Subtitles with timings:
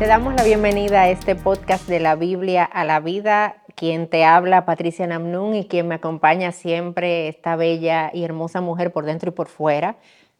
[0.00, 3.56] Te damos la bienvenida a este podcast de la Biblia a la vida.
[3.74, 8.92] Quien te habla, Patricia Namnun, y quien me acompaña siempre, esta bella y hermosa mujer
[8.92, 9.96] por dentro y por fuera.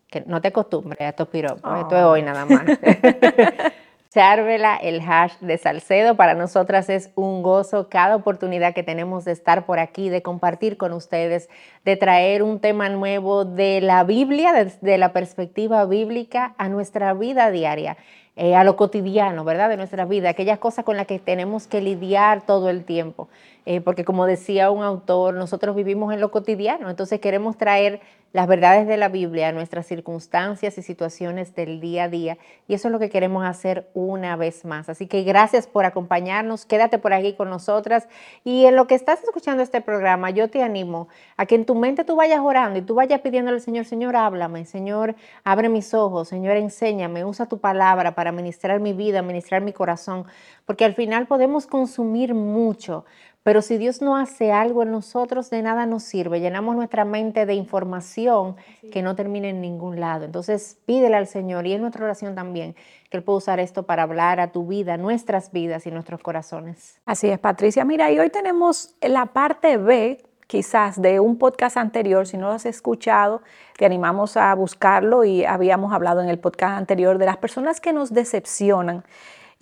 [0.09, 2.63] Que no te acostumbres a estos piropos, esto es hoy nada más.
[4.13, 6.17] Charvela, el hash de Salcedo.
[6.17, 10.77] Para nosotras es un gozo cada oportunidad que tenemos de estar por aquí, de compartir
[10.77, 11.49] con ustedes,
[11.85, 17.53] de traer un tema nuevo de la Biblia, desde la perspectiva bíblica a nuestra vida
[17.53, 17.97] diaria.
[18.35, 19.69] Eh, a lo cotidiano, ¿verdad?
[19.69, 23.29] De nuestra vida, aquellas cosas con las que tenemos que lidiar todo el tiempo.
[23.67, 28.01] Eh, porque como decía un autor, nosotros vivimos en lo cotidiano, entonces queremos traer
[28.33, 32.39] las verdades de la Biblia nuestras circunstancias y situaciones del día a día.
[32.69, 34.89] Y eso es lo que queremos hacer una vez más.
[34.89, 38.09] Así que gracias por acompañarnos, quédate por aquí con nosotras.
[38.45, 41.75] Y en lo que estás escuchando este programa, yo te animo a que en tu
[41.75, 45.93] mente tú vayas orando y tú vayas pidiéndole al Señor, Señor, háblame, Señor, abre mis
[45.95, 50.25] ojos, Señor, enséñame, usa tu palabra para ministrar mi vida, ministrar mi corazón,
[50.67, 53.05] porque al final podemos consumir mucho
[53.43, 56.41] pero si Dios no hace algo en nosotros, de nada nos sirve.
[56.41, 58.57] Llenamos nuestra mente de información
[58.93, 60.25] que no termina en ningún lado.
[60.25, 62.75] Entonces pídele al Señor y en nuestra oración también
[63.09, 67.01] que Él pueda usar esto para hablar a tu vida, nuestras vidas y nuestros corazones.
[67.07, 67.85] Así es, Patricia.
[67.85, 72.55] Mira, y hoy tenemos la parte B quizás de un podcast anterior, si no lo
[72.55, 73.41] has escuchado,
[73.79, 77.93] te animamos a buscarlo y habíamos hablado en el podcast anterior de las personas que
[77.93, 79.05] nos decepcionan.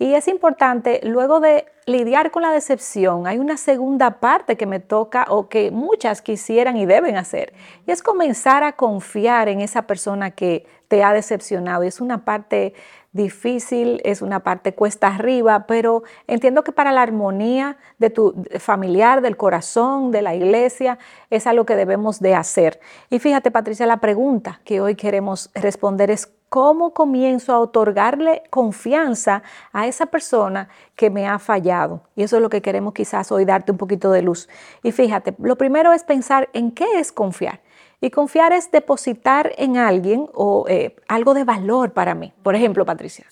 [0.01, 4.79] Y es importante, luego de lidiar con la decepción, hay una segunda parte que me
[4.79, 7.51] toca o que muchas quisieran y deben hacer.
[7.85, 11.83] Y es comenzar a confiar en esa persona que te ha decepcionado.
[11.83, 12.73] Y es una parte
[13.11, 19.21] difícil, es una parte cuesta arriba, pero entiendo que para la armonía de tu familiar,
[19.21, 20.97] del corazón, de la iglesia,
[21.29, 22.79] es algo que debemos de hacer.
[23.09, 29.43] Y fíjate, Patricia, la pregunta que hoy queremos responder es ¿Cómo comienzo a otorgarle confianza
[29.71, 32.01] a esa persona que me ha fallado?
[32.15, 34.49] Y eso es lo que queremos quizás hoy darte un poquito de luz.
[34.81, 37.61] Y fíjate, lo primero es pensar en qué es confiar.
[38.01, 42.33] Y confiar es depositar en alguien o eh, algo de valor para mí.
[42.41, 43.25] Por ejemplo, Patricia,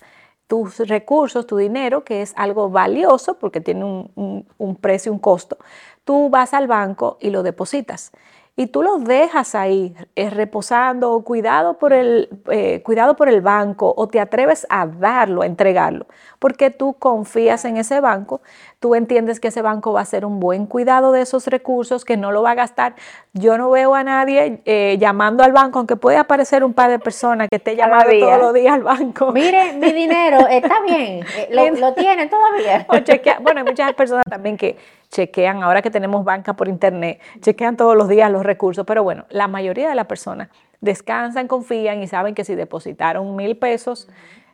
[0.45, 5.57] tus recursos, tu dinero, que es algo valioso porque tiene un, un precio, un costo,
[6.03, 8.11] tú vas al banco y lo depositas
[8.59, 13.41] y tú lo dejas ahí eh, reposando o cuidado por, el, eh, cuidado por el
[13.41, 16.07] banco o te atreves a darlo, a entregarlo,
[16.39, 18.41] porque tú confías en ese banco,
[18.79, 22.17] tú entiendes que ese banco va a hacer un buen cuidado de esos recursos, que
[22.17, 22.95] no lo va a gastar.
[23.33, 26.99] Yo no veo a nadie eh, llamando al banco, aunque puede aparecer un par de
[26.99, 29.31] personas que esté llamando todos los días al banco.
[29.31, 32.85] Mire, mi dinero está bien, lo, lo tienen todavía.
[33.41, 34.77] bueno, hay muchas personas también que
[35.09, 39.25] chequean, ahora que tenemos banca por internet, chequean todos los días los recursos, pero bueno,
[39.29, 40.49] la mayoría de las personas
[40.81, 44.07] descansan, confían y saben que si depositaron mil pesos,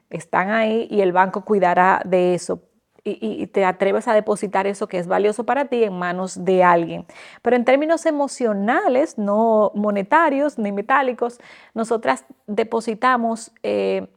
[0.10, 2.62] están ahí y el banco cuidará de eso.
[3.06, 7.06] Y, te atreves a depositar eso que es valioso para ti en manos de alguien.
[7.42, 11.40] Pero en términos emocionales, no monetarios ni metálicos,
[11.74, 14.08] nosotras depositamos eh,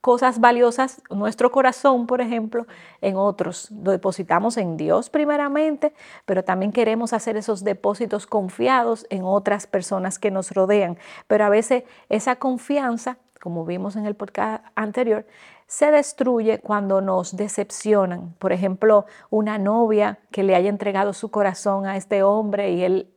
[0.00, 2.66] cosas valiosas, nuestro corazón, por ejemplo,
[3.00, 3.70] en otros.
[3.70, 5.92] Lo depositamos en Dios primeramente,
[6.24, 10.98] pero también queremos hacer esos depósitos confiados en otras personas que nos rodean.
[11.26, 15.26] Pero a veces esa confianza, como vimos en el podcast anterior,
[15.70, 18.34] se destruye cuando nos decepcionan.
[18.40, 23.08] Por ejemplo, una novia que le haya entregado su corazón a este hombre y él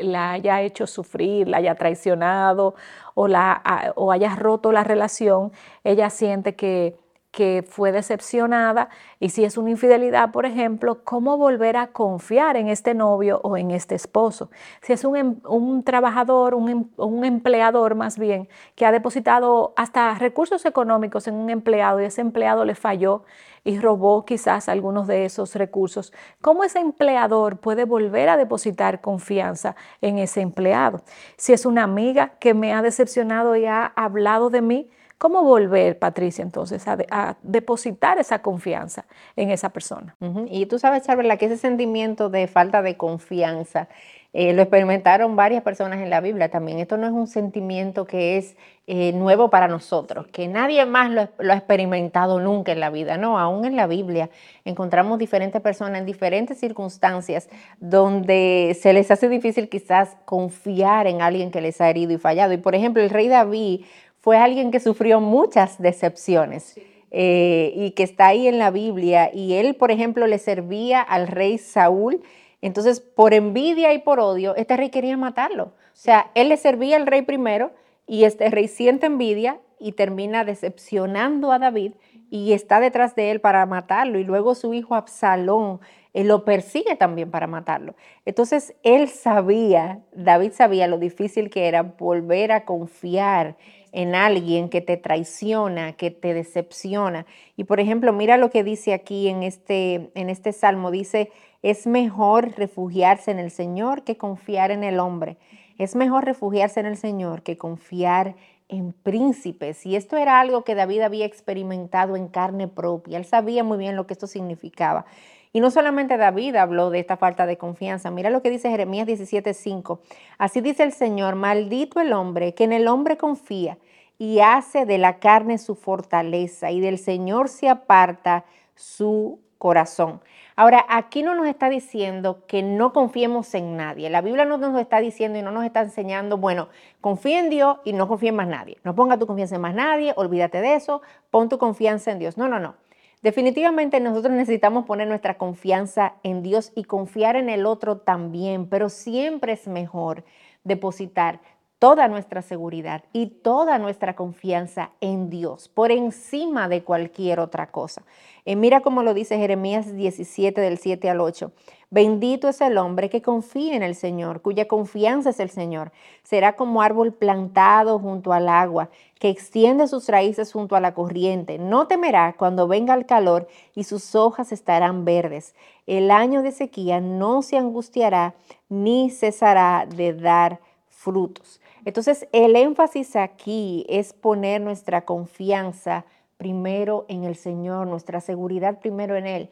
[0.00, 2.74] la haya hecho sufrir, la haya traicionado
[3.12, 5.52] o, la, o haya roto la relación,
[5.84, 6.96] ella siente que
[7.32, 12.68] que fue decepcionada y si es una infidelidad, por ejemplo, cómo volver a confiar en
[12.68, 14.50] este novio o en este esposo.
[14.82, 20.14] Si es un, em, trabajador, un, em, un, empleador más bien, que ha depositado hasta
[20.14, 23.24] recursos económicos en un empleado y ese empleado le falló
[23.64, 26.12] y robó quizás algunos de esos recursos,
[26.42, 31.00] ¿cómo ese empleador puede volver a depositar confianza en ese empleado?
[31.38, 34.90] Si es una amiga que me ha decepcionado y ha hablado de mí,
[35.22, 39.04] ¿Cómo volver, Patricia, entonces, a, depositar esa confianza
[39.36, 40.16] en esa persona?
[40.48, 43.86] Y tú sabes, Charla, que ese sentimiento de falta de confianza
[44.32, 46.80] eh, lo experimentaron varias personas en la Biblia también.
[46.80, 48.56] Esto no es un sentimiento que es
[48.88, 53.16] eh, nuevo para nosotros, que nadie más lo, lo, ha experimentado nunca en la vida.
[53.16, 54.28] No, aún en la Biblia
[54.64, 57.48] encontramos diferentes personas en diferentes circunstancias
[57.78, 62.54] donde se les hace difícil quizás confiar en alguien que les ha herido y fallado.
[62.54, 63.82] Y por ejemplo, el rey David
[64.22, 66.78] fue alguien que sufrió muchas decepciones
[67.10, 69.30] eh, y que está ahí en la Biblia.
[69.34, 72.22] Y él, por ejemplo, le servía al rey Saúl.
[72.60, 75.64] Entonces, por envidia y por odio, este rey quería matarlo.
[75.64, 77.72] O sea, él le servía al rey primero
[78.06, 81.94] y este rey siente envidia y termina decepcionando a David
[82.30, 84.20] y está detrás de él para matarlo.
[84.20, 85.80] Y luego su hijo Absalón
[86.12, 87.94] él lo persigue también para matarlo.
[88.24, 93.56] Entonces él sabía, David sabía lo difícil que era volver a confiar
[93.92, 97.26] en alguien que te traiciona, que te decepciona.
[97.56, 100.90] Y por ejemplo, mira lo que dice aquí en este, en este salmo.
[100.90, 101.30] Dice,
[101.62, 105.36] es mejor refugiarse en el Señor que confiar en el hombre.
[105.78, 108.34] Es mejor refugiarse en el Señor que confiar
[108.68, 109.84] en príncipes.
[109.84, 113.18] Y esto era algo que David había experimentado en carne propia.
[113.18, 115.04] Él sabía muy bien lo que esto significaba.
[115.52, 118.10] Y no solamente David habló de esta falta de confianza.
[118.10, 120.00] Mira lo que dice Jeremías 17:5.
[120.38, 123.78] Así dice el Señor, maldito el hombre que en el hombre confía
[124.18, 128.44] y hace de la carne su fortaleza y del Señor se aparta
[128.74, 130.20] su corazón.
[130.56, 134.10] Ahora, aquí no nos está diciendo que no confiemos en nadie.
[134.10, 136.68] La Biblia no nos está diciendo y no nos está enseñando, bueno,
[137.00, 138.78] confía en Dios y no confía en más nadie.
[138.84, 141.00] No ponga tu confianza en más nadie, olvídate de eso,
[141.30, 142.36] pon tu confianza en Dios.
[142.36, 142.74] No, no, no.
[143.22, 148.88] Definitivamente nosotros necesitamos poner nuestra confianza en Dios y confiar en el otro también, pero
[148.88, 150.24] siempre es mejor
[150.64, 151.40] depositar
[151.82, 158.04] toda nuestra seguridad y toda nuestra confianza en Dios por encima de cualquier otra cosa.
[158.44, 161.50] Eh, mira cómo lo dice Jeremías 17 del 7 al 8.
[161.90, 165.90] Bendito es el hombre que confía en el Señor, cuya confianza es el Señor.
[166.22, 168.88] Será como árbol plantado junto al agua,
[169.18, 171.58] que extiende sus raíces junto a la corriente.
[171.58, 175.56] No temerá cuando venga el calor y sus hojas estarán verdes.
[175.88, 178.36] El año de sequía no se angustiará
[178.68, 181.60] ni cesará de dar frutos.
[181.84, 186.04] Entonces, el énfasis aquí es poner nuestra confianza
[186.36, 189.50] primero en el Señor, nuestra seguridad primero en Él.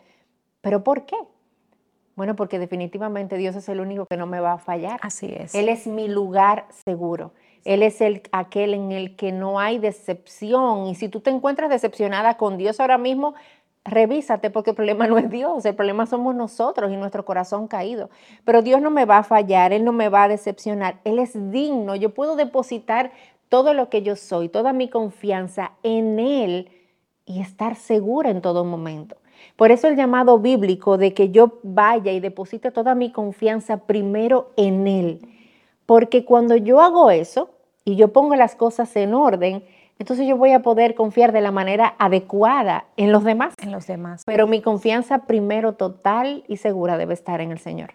[0.60, 1.16] ¿Pero por qué?
[2.16, 4.98] Bueno, porque definitivamente Dios es el único que no me va a fallar.
[5.02, 5.54] Así es.
[5.54, 7.32] Él es mi lugar seguro.
[7.64, 10.86] Él es el, aquel en el que no hay decepción.
[10.86, 13.34] Y si tú te encuentras decepcionada con Dios ahora mismo,
[13.84, 18.10] revísate porque el problema no es Dios, el problema somos nosotros y nuestro corazón caído.
[18.44, 21.32] Pero Dios no me va a fallar, Él no me va a decepcionar, Él es
[21.50, 21.96] digno.
[21.96, 23.12] Yo puedo depositar
[23.48, 26.70] todo lo que yo soy, toda mi confianza en Él
[27.24, 29.16] y estar segura en todo momento.
[29.56, 34.50] Por eso el llamado bíblico de que yo vaya y deposite toda mi confianza primero
[34.56, 35.20] en Él.
[35.86, 37.50] Porque cuando yo hago eso
[37.84, 39.64] y yo pongo las cosas en orden,
[40.00, 43.52] entonces yo voy a poder confiar de la manera adecuada en los demás.
[43.62, 44.22] En los demás.
[44.24, 47.92] Pero mi confianza primero total y segura debe estar en el Señor.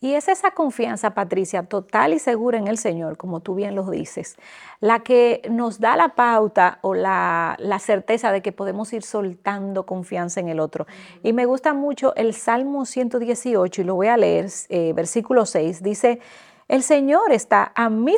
[0.00, 3.88] Y es esa confianza, Patricia, total y segura en el Señor, como tú bien lo
[3.88, 4.34] dices,
[4.80, 10.40] la que nos da la pauta o la, certeza de que podemos ir soltando confianza
[10.40, 10.88] en el otro.
[11.22, 15.84] Y me gusta mucho el Salmo 118, y lo voy a leer, eh, versículo 6,
[15.84, 16.18] dice,
[16.66, 18.16] el Señor está a mi,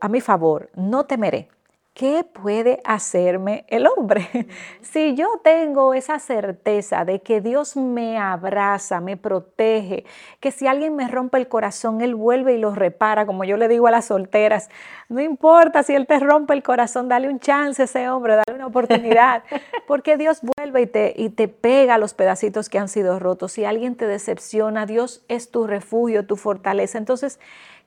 [0.00, 1.48] a mi favor, no temeré.
[1.96, 4.28] ¿Qué puede hacerme el hombre?
[4.82, 10.04] Si yo tengo esa certeza de que Dios me abraza, me protege,
[10.40, 13.68] que si alguien me rompe el corazón, Él vuelve y lo repara, como yo le
[13.68, 14.70] digo a las solteras,
[15.10, 18.54] no importa si Él te rompe el corazón, dale un chance a ese hombre, dale
[18.54, 19.42] una oportunidad,
[19.86, 23.52] porque Dios vuelve y te, y te pega los pedacitos que han sido rotos.
[23.52, 26.96] Si alguien te decepciona, Dios es tu refugio, tu fortaleza.
[26.96, 27.38] Entonces,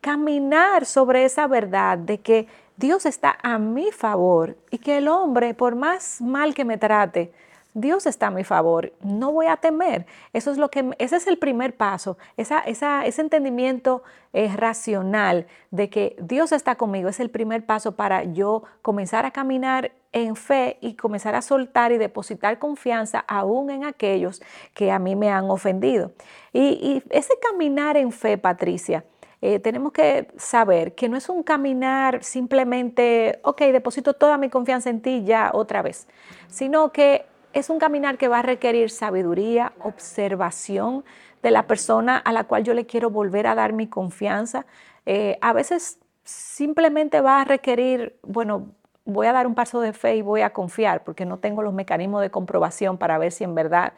[0.01, 2.48] caminar sobre esa verdad de que
[2.79, 7.33] Dios está a mi favor y que el hombre, por más mal que me trate,
[7.74, 10.05] Dios está a mi favor, no voy a temer.
[10.31, 15.89] Eso es lo que, ese es el primer paso, esa, ese entendimiento es racional de
[15.89, 20.77] que Dios está conmigo, es el primer paso para yo comenzar a caminar en fe
[20.79, 24.41] y comenzar a soltar y depositar confianza aún en aquellos
[24.74, 26.13] que a mí me han ofendido.
[26.53, 29.03] Y, y ese caminar en fe, Patricia,
[29.41, 34.89] eh, tenemos que saber que no es un caminar simplemente, ok, deposito toda mi confianza
[34.89, 36.08] en ti ya otra vez,
[36.48, 41.03] sino que es un caminar que va a requerir sabiduría, observación
[41.41, 44.65] de la persona a la cual yo le quiero volver a dar mi confianza.
[45.05, 48.67] Eh, a veces simplemente va a requerir, bueno,
[49.05, 51.74] voy a dar un paso de fe y voy a confiar porque no tengo los
[51.74, 53.93] mecanismos de comprobación para ver si en verdad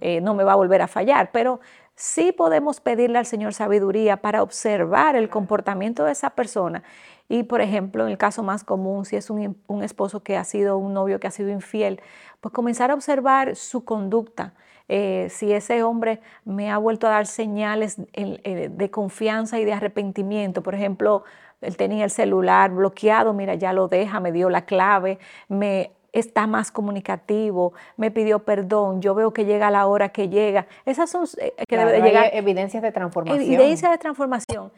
[0.00, 1.60] eh, no me va a volver a fallar, pero
[1.96, 6.82] sí podemos pedirle al Señor sabiduría para observar el comportamiento de esa persona.
[7.28, 10.76] Y, por ejemplo, en el caso más común, si es un, esposo que ha sido
[10.76, 12.00] un novio que ha sido infiel,
[12.40, 14.54] pues comenzar a observar su conducta.
[14.88, 19.72] Eh, si ese hombre me ha vuelto a dar señales eh, de confianza y de
[19.72, 21.24] arrepentimiento, por ejemplo,
[21.62, 26.46] él tenía el celular bloqueado, mira, ya lo deja, me dio la clave, me está
[26.46, 30.66] más comunicativo, me pidió perdón, yo veo que llega la hora que llega.
[30.86, 33.44] Esas son eh, que debe llegar evidencias de transformación.
[33.44, 34.72] Evidencias de transformación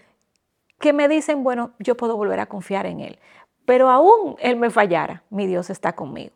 [0.78, 3.18] que me dicen, bueno, yo puedo volver a confiar en él.
[3.64, 6.32] Pero aún él me fallara, mi Dios está conmigo.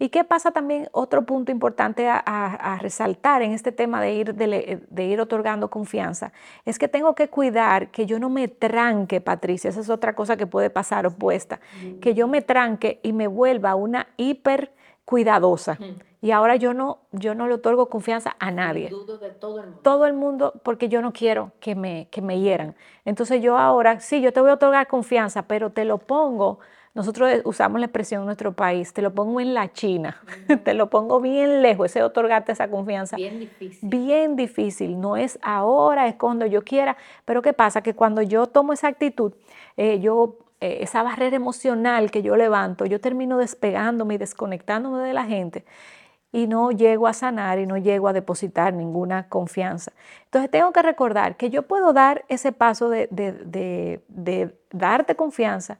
[0.00, 0.88] ¿Y qué pasa también?
[0.92, 6.32] Otro punto importante a, resaltar en este tema de ir, de, ir otorgando confianza
[6.64, 10.38] es que tengo que cuidar que yo no me tranque, Patricia, esa es otra cosa
[10.38, 11.60] que puede pasar opuesta,
[12.00, 14.72] que yo me tranque y me vuelva una hiper
[15.04, 15.76] cuidadosa.
[16.22, 18.88] Y ahora yo no, yo no le otorgo confianza a nadie.
[18.88, 19.80] Dudo de todo el mundo.
[19.82, 22.74] Todo el mundo, porque yo no quiero que me, que me hieran.
[23.04, 26.58] Entonces yo ahora, sí, yo te voy a otorgar confianza, pero te lo pongo.
[26.94, 30.20] Nosotros usamos la expresión en nuestro país, te lo pongo en la China,
[30.64, 33.16] te lo pongo bien lejos, ese otorgarte esa confianza.
[33.16, 33.88] Bien difícil.
[33.88, 37.82] Bien difícil, no es ahora, es cuando yo quiera, pero ¿qué pasa?
[37.82, 39.32] Que cuando yo tomo esa actitud,
[39.76, 45.14] eh, yo eh, esa barrera emocional que yo levanto, yo termino despegándome y desconectándome de
[45.14, 45.64] la gente
[46.32, 49.92] y no llego a sanar y no llego a depositar ninguna confianza.
[50.24, 55.78] Entonces tengo que recordar que yo puedo dar ese paso de, de, darte confianza,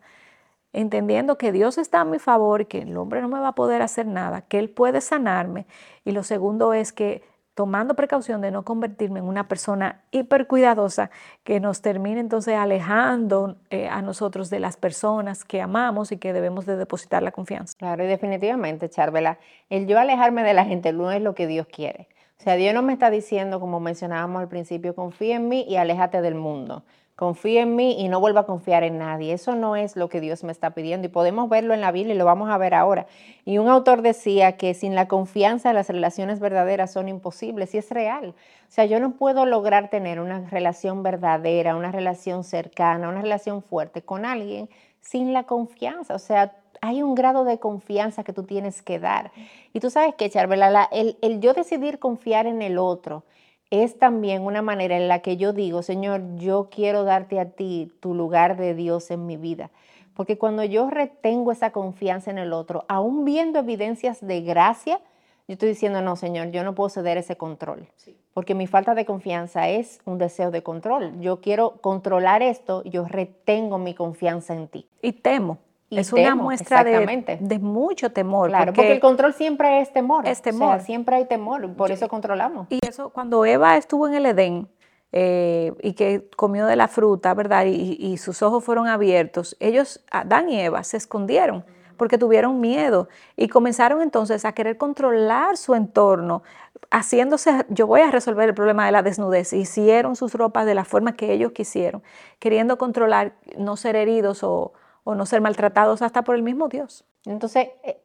[0.73, 3.83] entendiendo que Dios está a mi favor, que el hombre no me va a poder
[3.83, 5.67] hacer nada, que Él puede sanarme.
[6.05, 7.23] Y lo segundo es que
[7.55, 11.11] tomando precaución de no convertirme en una persona hipercuidadosa
[11.45, 16.33] que nos termine entonces alejando eh, a nosotros de las personas que amamos y que
[16.33, 17.75] debemos de depositar la confianza.
[17.77, 21.67] Claro, y definitivamente, Charvela, el yo alejarme de la gente no es lo que Dios
[21.67, 22.09] quiere.
[22.41, 25.77] O sea, Dios no me está diciendo, como mencionábamos al principio, confía en mí y
[25.77, 26.83] aléjate del mundo
[27.21, 29.35] confía en mí y no vuelva a confiar en nadie.
[29.35, 32.15] Eso no es lo que Dios me está pidiendo y podemos verlo en la Biblia
[32.15, 33.07] y lo vamos a ver ahora.
[33.45, 37.91] Y un autor decía que sin la confianza las relaciones verdaderas son imposibles y es
[37.91, 38.31] real.
[38.31, 43.63] O sea, yo no puedo lograr tener una relación verdadera, una relación cercana, una relación
[43.63, 44.71] fuerte con alguien
[45.03, 46.15] sin la confianza.
[46.15, 49.33] O sea, hay un grado de confianza que tú tienes que dar.
[49.73, 53.25] Y tú sabes que, Charbela, el, el yo decidir confiar en el otro,
[53.71, 57.93] es también una manera en la que yo digo, Señor, yo quiero darte a ti
[58.01, 59.71] tu lugar de Dios en mi vida.
[60.15, 65.01] Porque cuando yo retengo esa confianza en el otro, aún viendo evidencias de gracia,
[65.47, 67.89] yo estoy diciendo, no, Señor, yo no puedo ceder ese control.
[68.35, 71.21] Porque mi falta de confianza es un deseo de control.
[71.21, 74.87] Yo quiero controlar esto, yo retengo mi confianza en ti.
[75.01, 75.59] Y temo
[75.91, 78.49] es una muestra de, mucho temor.
[78.49, 80.27] Claro, porque, el control siempre es temor.
[80.27, 80.81] Es temor.
[80.81, 82.69] siempre hay temor, por eso controlamos.
[82.71, 84.69] Y eso, cuando Eva estuvo en el Edén
[85.13, 87.65] eh, y que comió de la fruta, ¿verdad?
[87.67, 91.65] Y, sus ojos fueron abiertos, ellos, Adán y Eva, se escondieron
[91.97, 96.43] porque tuvieron miedo y comenzaron entonces a querer controlar su entorno,
[96.91, 100.87] haciéndose, yo voy a resolver el problema de la desnudez, hicieron sus ropas de la
[100.87, 102.03] forma que ellos quisieron,
[102.39, 104.73] queriendo controlar, no ser heridos o
[105.05, 107.05] o no ser maltratados hasta por el mismo Dios.
[107.25, 108.01] Entonces, eh,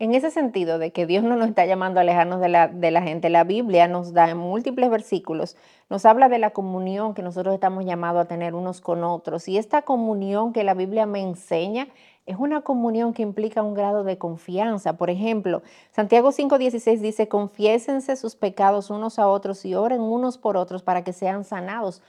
[0.00, 2.90] en ese sentido de que Dios no nos está llamando a alejarnos de la, de
[2.90, 5.58] la, gente, la Biblia nos da en múltiples versículos,
[5.90, 9.46] nos habla de la comunión que nosotros estamos llamados a tener unos con otros.
[9.46, 11.88] Y esta comunión que la Biblia me enseña
[12.24, 14.94] es una comunión que implica un grado de confianza.
[14.94, 20.56] Por ejemplo, Santiago 5:16 dice, confiésense sus pecados unos a otros y oren unos por
[20.56, 22.02] otros para que sean sanados.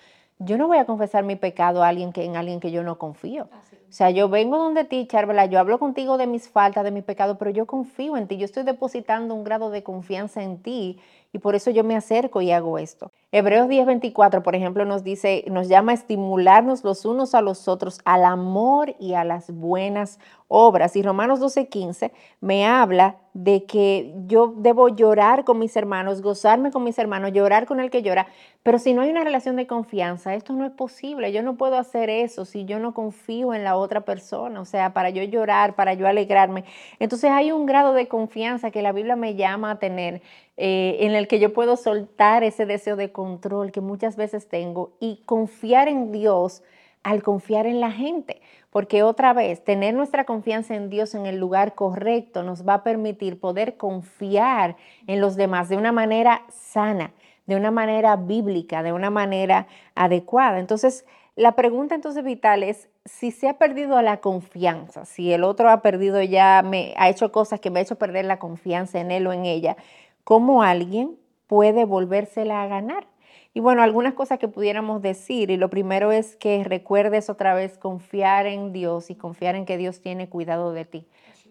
[0.43, 2.97] Yo no voy a confesar mi pecado a alguien que, en alguien que yo no
[2.97, 3.43] confío.
[3.43, 7.01] O sea, yo vengo donde ti, Charvela, yo hablo contigo de mis faltas, de mi
[7.01, 10.99] pecado, pero yo confío en ti, yo estoy depositando un grado de confianza en ti
[11.33, 13.11] y por eso yo me acerco y hago esto.
[13.31, 17.99] Hebreos 10:24, por ejemplo, nos dice, nos llama a estimularnos los unos a los otros
[18.03, 20.95] al amor y a las buenas obras.
[20.95, 26.83] Y Romanos 12:15 me habla de que yo debo llorar con mis hermanos, gozarme con
[26.83, 28.27] mis hermanos, llorar con el que llora,
[28.63, 31.31] pero si no hay una relación de confianza, esto no es posible.
[31.31, 34.93] Yo no puedo hacer eso si yo no confío en la otra persona, o sea,
[34.93, 36.65] para yo llorar, para yo alegrarme.
[36.99, 40.21] Entonces hay un grado de confianza que la Biblia me llama a tener
[40.57, 44.91] eh, en el que yo puedo soltar ese deseo de control que muchas veces tengo
[44.99, 46.61] y confiar en Dios
[47.03, 48.41] al confiar en la gente.
[48.69, 52.83] Porque otra vez, tener nuestra confianza en Dios en el lugar correcto nos va a
[52.83, 54.77] permitir poder confiar
[55.07, 57.11] en los demás de una manera sana,
[57.47, 60.59] de una manera bíblica, de una manera adecuada.
[60.59, 61.05] Entonces,
[61.35, 65.81] la pregunta entonces vital es si se ha perdido la confianza, si el otro ha
[65.81, 69.27] perdido ya, me ha hecho cosas que me ha hecho perder la confianza en él
[69.27, 69.75] o en ella,
[70.23, 71.17] ¿cómo alguien
[71.47, 73.10] puede volvérsela a ganar?
[73.53, 77.77] Y bueno, algunas cosas que pudiéramos decir, y lo primero es que recuerdes otra vez
[77.77, 81.05] confiar en Dios y confiar en que Dios tiene cuidado de ti.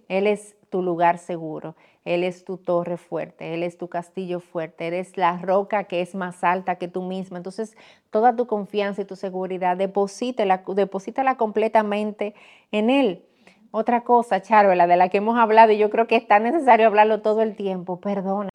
[0.09, 1.76] Él es tu lugar seguro,
[2.07, 6.14] Él es tu torre fuerte, Él es tu castillo fuerte, eres la roca que es
[6.14, 7.37] más alta que tú misma.
[7.37, 7.76] Entonces,
[8.11, 12.35] toda tu confianza y tu seguridad, deposítala, deposítala completamente
[12.73, 13.26] en Él.
[13.73, 16.87] Otra cosa, Charola, de la que hemos hablado y yo creo que es tan necesario
[16.87, 18.49] hablarlo todo el tiempo, perdona.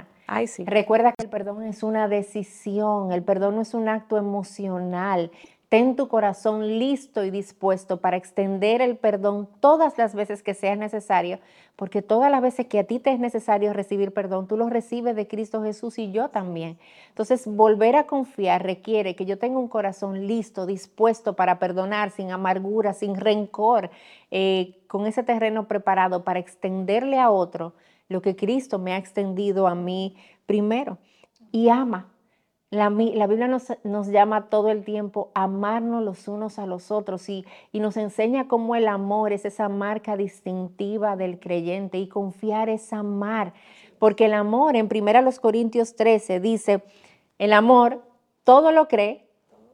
[0.65, 5.31] Recuerda que el perdón es una decisión, el perdón no es un acto emocional.
[5.69, 10.75] Ten tu corazón listo y dispuesto para extender el perdón todas las veces que sea
[10.75, 11.39] necesario,
[11.75, 15.15] porque todas las veces que a ti te es necesario recibir perdón, tú lo recibes
[15.15, 16.77] de Cristo Jesús y yo también.
[17.09, 22.31] Entonces, volver a confiar requiere que yo tenga un corazón listo, dispuesto para perdonar, sin
[22.31, 23.89] amargura, sin rencor,
[24.31, 27.73] eh, con ese terreno preparado para extenderle a otro
[28.07, 30.97] lo que Cristo me ha extendido a mí primero.
[31.51, 32.11] Y ama,
[32.69, 37.45] la, Biblia nos, llama todo el tiempo a amarnos los unos a los otros y,
[37.71, 42.91] y, nos enseña cómo el amor es esa marca distintiva del creyente y confiar es
[42.91, 43.53] amar.
[43.99, 46.83] Porque el amor en 1 Corintios 13 dice,
[47.37, 48.01] el amor
[48.43, 49.25] todo lo cree,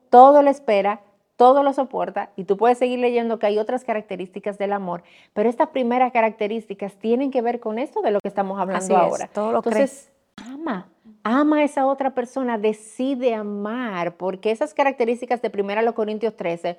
[0.09, 1.01] todo lo espera,
[1.41, 5.01] todo lo soporta y tú puedes seguir leyendo que hay otras características del amor,
[5.33, 9.27] pero estas primeras características tienen que ver con esto de lo que estamos hablando ahora.
[9.33, 10.87] todo lo Entonces, ama
[11.23, 16.77] ama a esa otra persona, decide amar, porque esas características de 1 Corintios 13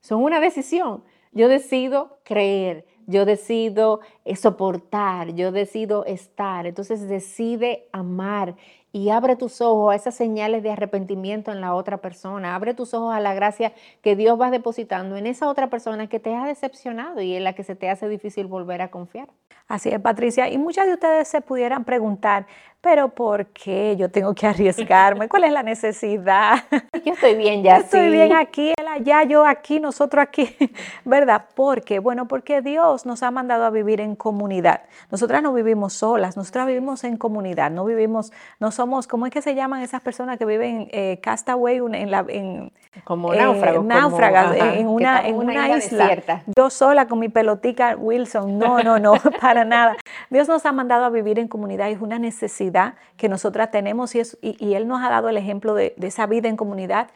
[0.00, 1.04] son una decisión.
[1.32, 6.66] Yo decido creer, yo decido eh, soportar, yo decido estar.
[6.66, 8.56] Entonces decide amar
[8.98, 12.56] y abre tus ojos a esas señales de arrepentimiento en la otra persona.
[12.56, 16.18] Abre tus ojos a la gracia que Dios va depositando en esa otra persona que
[16.18, 19.28] te ha decepcionado y en la que se te hace difícil volver a confiar.
[19.68, 20.50] Así es, Patricia.
[20.50, 22.46] Y muchas de ustedes se pudieran preguntar,
[22.80, 25.28] pero ¿por qué yo tengo que arriesgarme?
[25.28, 26.64] ¿Cuál es la necesidad?
[27.04, 27.78] Yo estoy bien ya.
[27.78, 30.54] estoy bien aquí, él allá, yo aquí, nosotros aquí,
[31.04, 31.46] ¿verdad?
[31.54, 31.98] ¿Por qué?
[31.98, 34.82] Bueno, porque Dios nos ha mandado a vivir en comunidad.
[35.10, 39.42] Nosotras no vivimos solas, nosotras vivimos en comunidad, no vivimos, no somos, ¿cómo es que
[39.42, 42.24] se llaman esas personas que viven eh, castaway en la...
[42.28, 42.72] En,
[43.04, 43.84] como náufragos.
[43.84, 46.42] Eh, náufragas en una, en una, isla.
[46.56, 48.58] Yo sola con mi pelotica Wilson.
[48.58, 49.96] No, no, no, para nada.
[50.30, 51.90] Dios nos ha mandado a vivir en comunidad.
[51.90, 52.67] Es una necesidad
[53.16, 57.08] que nosotras tenemos y, Él nos ha dado el ejemplo de, esa vida en comunidad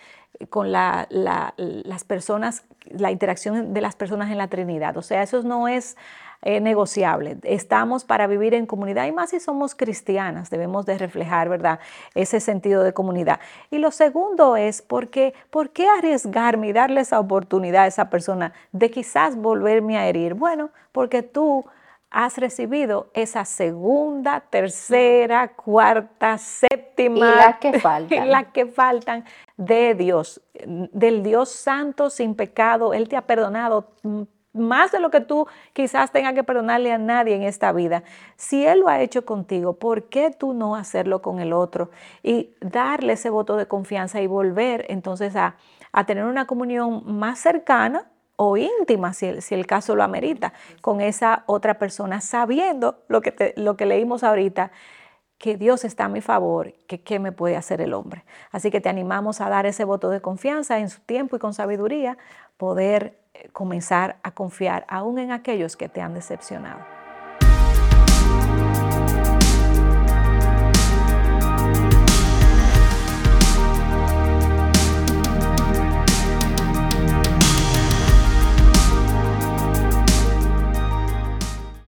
[0.50, 4.96] con la, las personas, la interacción de las personas en la Trinidad.
[4.96, 5.96] O sea, eso no es
[6.44, 7.36] eh, negociable.
[7.44, 11.78] Estamos para vivir en comunidad y más si somos cristianas, debemos de reflejar, ¿verdad?
[12.16, 13.38] Ese sentido de comunidad.
[13.70, 18.52] Y lo segundo es, porque, ¿por qué arriesgarme y darle esa oportunidad a esa persona
[18.72, 20.34] de quizás volverme a herir?
[20.34, 21.64] Bueno, porque tú
[22.12, 27.16] has recibido esa segunda, tercera, cuarta, séptima.
[27.16, 28.30] Y las que faltan.
[28.30, 29.24] las que faltan
[29.56, 32.92] de Dios, del Dios santo sin pecado.
[32.92, 33.88] Él te ha perdonado
[34.52, 38.02] más de lo que tú quizás tengas que perdonarle a nadie en esta vida.
[38.36, 41.90] Si Él lo ha hecho contigo, ¿por qué tú no hacerlo con el otro?
[42.22, 45.56] Y darle ese voto de confianza y volver entonces a,
[46.06, 48.06] tener una comunión más cercana
[48.44, 53.20] o íntima, si el, si el, caso lo amerita, con esa otra persona, sabiendo lo
[53.20, 54.72] que, lo que leímos ahorita,
[55.38, 58.24] que Dios está a mi favor, que qué me puede hacer el hombre.
[58.50, 61.54] Así que te animamos a dar ese voto de confianza en su tiempo y con
[61.54, 62.16] sabiduría,
[62.56, 63.18] poder
[63.52, 67.01] comenzar a confiar aún en aquellos que te han decepcionado.